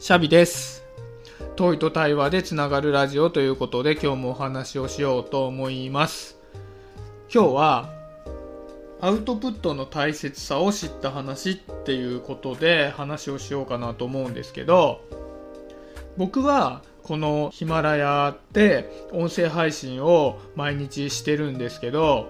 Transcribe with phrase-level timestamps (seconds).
[0.00, 0.84] シャビです。
[1.56, 6.38] トイと対話でつながるラジオということで今日もお話をしようと思います。
[7.34, 7.92] 今日は
[9.00, 15.00] アウトプットの大切さを知った話っていうことで話をしようかなと思うんですけど、
[16.16, 22.28] 僕はこのヒマラヤで音声配信を毎日してるんですけど、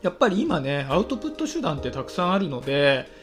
[0.00, 3.18] やっぱり今ね、アウトプット手段ってたくさんあるので、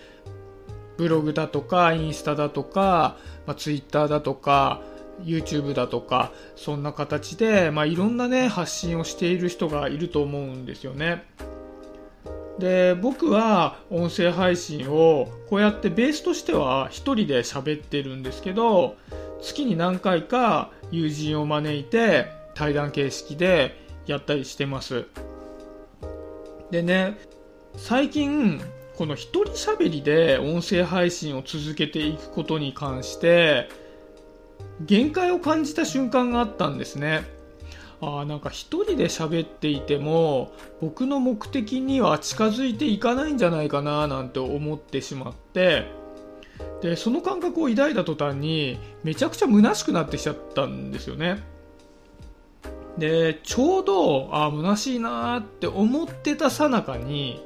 [0.97, 4.81] ブログだとか、インスタだとか、まあ、ツイッターだとか、
[5.23, 11.23] YouTube だとか、そんな形で、まあ、いろんなね、発信をしている人がいると思うんですよね。
[12.59, 18.95] で、僕は音声配信をこうやってベースとしては一人で喋ってるんですけど、
[19.41, 23.75] 月に何回か友人を招いて対談形式で
[24.07, 25.05] やったりしてます。
[26.71, 27.17] でね、
[27.75, 28.59] 最近、
[28.97, 33.69] この一人喋りで音声配信を続けていくことに関して、
[34.81, 37.23] 限界を感じた瞬間があったんですね。
[38.02, 45.85] ああ、なんか一人で喋っていても、僕の目的には近づいていかないんじゃないかななんて思ってしまって、
[46.81, 51.44] で、その感覚を抱いた途端に、めちゃくちゃ虚しくなってきちゃったんですよね。
[52.97, 57.45] で、ちょうど、あ、虚しいなって思ってたさなかに、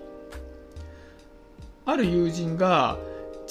[1.86, 2.98] ある友人が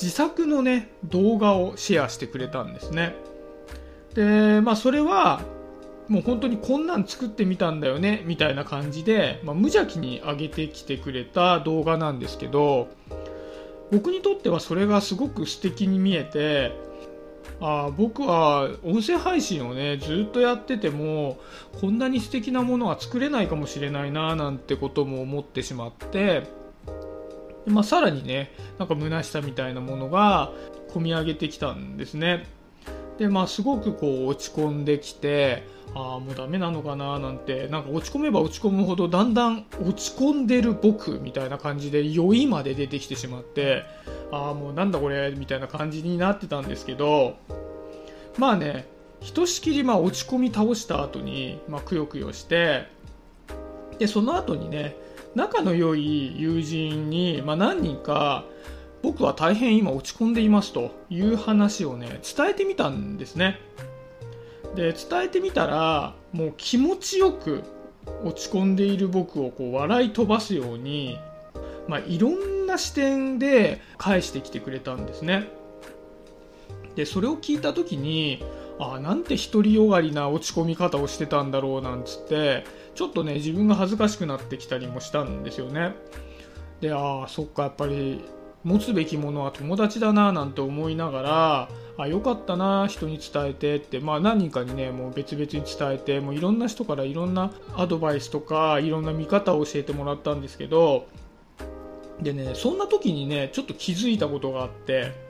[0.00, 3.14] 自作のね、動画をシェアしてくれたんですね。
[4.14, 5.42] で、まあそれは、
[6.09, 12.89] もう本当にこんなん作ってみたんだよね、みたいな感じで、まあ、無邪気に上げてきてくれた動画なんですけど、
[13.92, 16.72] 僕にとってはそれがすごく素敵に見えて、
[17.61, 21.39] あ僕は音声配信をねずっとやってても
[21.81, 26.44] こんなに素敵なものは作れないかもしれないななんてことも思ってしまって、
[27.66, 30.53] まあ、さらにねなんか虚しさみたいなものが
[30.92, 32.47] 込み上げてきたんですね。
[33.19, 35.62] でまあすごくこう落ち込んできて
[35.94, 43.84] ああもうダメなのかななんてなんか落ち込めば落ち込むほどだんだん落ち込んでる僕みたいな感じで酔いまで出てきてしまって
[44.32, 47.37] ああもうなんだこれみたいな感じになってたんですけど
[48.38, 48.88] まあね
[49.21, 52.87] ひとしきりまあ落ち込み倒した後にまあくよくよして
[53.98, 54.97] でその後にね
[55.34, 58.44] 仲の良い友人に、まあ、何人か
[59.02, 63.58] 僕は大変今落ち込んでいますという話をね伝えてみたんですね。
[64.74, 67.62] で伝えてみたらもう気持ちよく
[68.24, 71.18] 落ち込んでいる僕をこう笑い飛ばすように、
[71.88, 75.48] まあ、いろんな視点で返してきてくれたんですね。
[76.94, 78.44] でそれを聞いた時に
[78.80, 82.64] あなんて独りよがりな落ち込み方をしてたんだろうなんつって
[82.94, 85.94] ちょっとね自分が恥ずかしくなってきたりもしたんですよね。
[86.80, 88.24] でああそっかやっぱり
[88.64, 91.68] 持つべきものは友達だななんて思いながら
[91.98, 101.06] あよかったな人に伝えてって、まあ、何人かにねもう別々に伝えてもういろんな人からいろんなアドバイスとかいろんな見方を教えてもらったんですけど
[102.20, 105.29] でねそんな時にねちょっと気づいたことがあって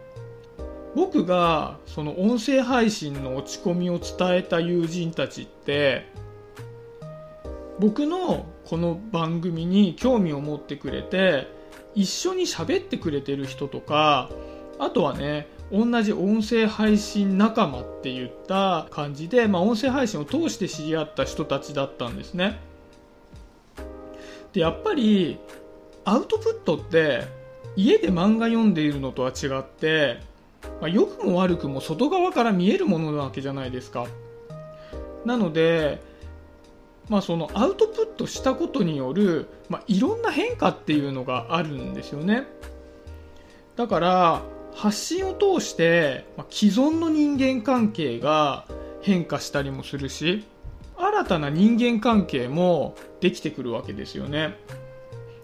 [0.94, 6.06] 僕がその音声配信の落ち込みを伝えた友人たちって
[7.78, 11.48] 僕のこの番組に興味を持ってくれて
[11.94, 14.30] 一緒に喋ってくれてる人とか
[14.78, 22.58] あとはね同じ音声配信仲間って言った感じで、まあ、音声配信を通して知り合った人たちだったんですね。
[24.52, 25.38] でやっぱり
[26.04, 27.22] アウトプットって
[27.76, 30.20] 家で漫画読んでいるのとは違って、
[30.80, 34.06] まあ、良くも悪くも外側から見えるものなわけじゃないですか。
[35.24, 36.00] なので
[37.10, 42.44] まあ、そのアウトプットしたことによる、まあ、いろんな変化っていうのがあるんですよね。
[43.74, 44.42] だから
[44.74, 48.64] 発信を通して、ま、既存の人間関係が
[49.02, 50.44] 変化したりもするし
[50.96, 54.56] 新たな人間関係もできてくるわけですよね。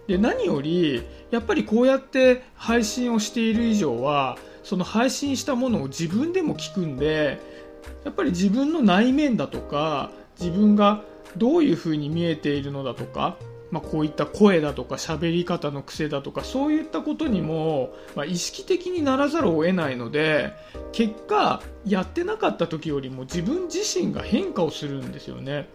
[0.07, 4.37] で何よりやっぱりこうやって配信をしている以上は
[4.67, 7.39] その配信したものを自分でも聞くんで
[8.03, 11.03] やっぱり自分の内面だとか自分が
[11.37, 13.37] どういう風に見えているのだとか、
[13.71, 20.51] まあ、こういった声だとか喋り方の癖だとかそういったことにも、まあ、意識的にならざるを得ないので
[20.91, 25.69] 結果やってなかった時よりも自分自身が変化をするんですよね。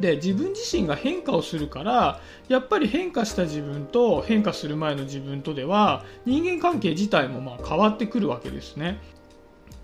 [0.00, 8.98] で自分自身が変化をするからやっぱり変化した自分と変化する前の自分とでは人間関係自体もまあ変わってくるわけですね。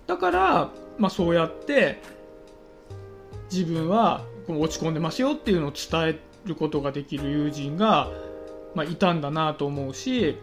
[0.07, 2.01] だから、まあ、そうやって
[3.51, 8.09] 自分は落ち込んでますよっていうのを伝えることができる友人が、
[8.73, 10.37] まあ、いたんだなと思うし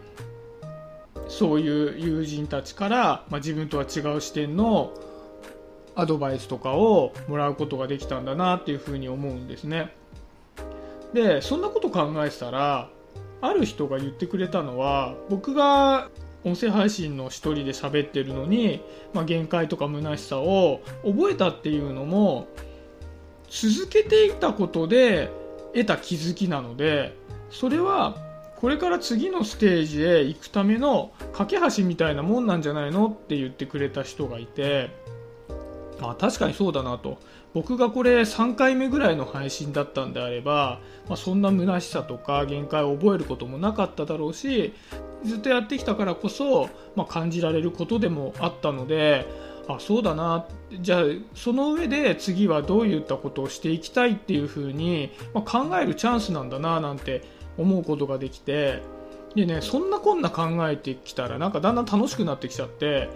[1.27, 4.93] そういう友人たちから、まあ、自分とは違う視点の
[5.95, 9.93] アドバイスとかをもらうことができたんだなっていうふうに思うんですね。
[11.13, 12.89] でそんなこと考えてたら
[13.41, 16.09] ある人が言ってくれたのは僕が
[16.43, 18.81] 音声配信の一人で喋ってるのに、
[19.13, 22.47] まあ、限界とか虚しさを覚えたっていうのも
[23.49, 25.31] 続けていたことで
[25.73, 27.15] 得た気づきなので
[27.49, 28.15] それは
[28.57, 34.91] これから次のステージへ行くための架け橋みたいなもんなんじゃないのって言ってくれた人がいて
[36.01, 37.17] あ確かにそうだなと。
[37.53, 44.73] 僕がこれ3回目ぐらいの配信だったんであれば、まあ、そんな虚しさとか限界を覚えることもなかっただろうし
[45.23, 49.25] ずっとやってきたからこそ、まあ、感じられることでもあったので
[49.67, 50.45] あそうだな。
[50.79, 51.03] じゃあ
[51.33, 57.23] その上で次はどういったことをしていきたいっていうふうに、まあ、考えるチャンスなんだななんて
[57.57, 58.83] 思うことができて。
[59.35, 63.09] でねそんなこんな考えてきたらなんかだんだん楽しくなってきちゃって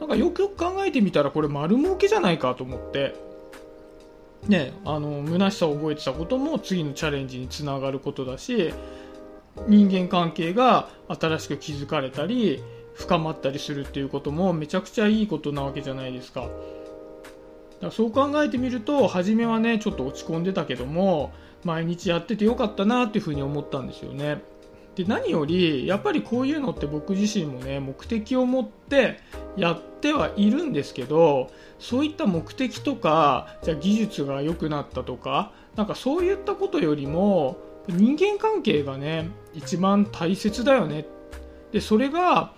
[0.00, 3.14] なんかよくよく考えてみたらこれ丸儲けじゃないかと思って
[4.46, 8.72] ねあの虚しさを覚えてたことも次のチャレンジにつながることだし
[9.66, 12.62] 人間関係が新しく築かれたり
[12.94, 16.42] 深まったりするっていうこともめちゃくちゃいいことなわけじゃないですか。
[16.42, 16.52] だか
[17.82, 21.32] らそう考えてみると初めはねちょっと落ち込んでたけども
[21.62, 24.42] 毎日やっててよかったなっていうふうに思ったんですよね。
[24.96, 29.20] で何よりやっぱりこういうのって僕自身もね目的を持って
[29.56, 37.58] やってはいるんですけどそういった目的とかじゃ技術が良くなったとかなんかそういったことよりも
[37.88, 41.06] 人間関係がね一番大切だよね。
[41.72, 42.54] でそれが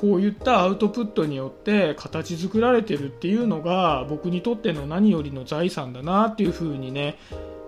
[0.00, 7.16] こういったアウトプットによって形作られてるっていうのが僕にとっての何よりの財産だなっていうふうにね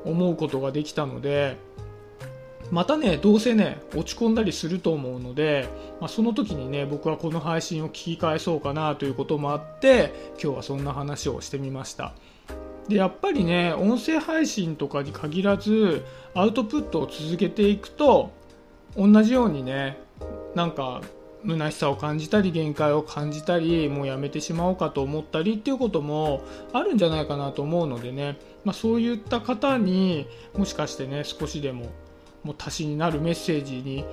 [0.05, 1.57] 思うことができたので
[2.71, 5.69] またねどうせね落ち込んだりすると思うので、
[6.01, 12.13] まあ、その時にね僕はこの配信を聞き返そうかなということもあって今日はそんな話をしてみました。
[12.89, 16.05] でやっぱりね音声配信とかに限らず
[16.35, 18.33] アウトプットを続けていくと
[18.97, 19.99] 同じようにね
[20.55, 21.03] なんか
[21.47, 26.43] 虚しさを感じたり限界を感じたりもうやめてしまおうかと思ったりっていうことも
[26.73, 30.27] あるんじゃないかなと思うのでね、まあ、そういった方に
[30.57, 31.91] もしかしてね少しでも
[32.45, 34.05] もう足しになるメッセージに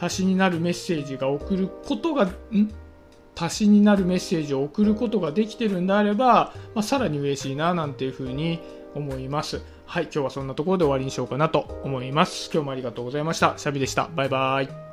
[0.00, 2.32] 足しになるメッセージが送ることがん？
[3.34, 8.60] 足しになるメッセージを送ることができてるんであれば、まあ、さらに嬉しいななんていうふうに
[8.94, 9.62] 思います。
[9.86, 12.50] はい、今日はそんなところで終わりにしようかなと思います。
[12.52, 13.54] 今日もありがとうございました。
[13.56, 14.08] シャビでした。
[14.14, 14.87] バイバイ。